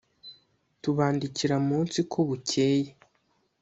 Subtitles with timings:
[0.81, 2.89] tubandikira munsi ko bukeye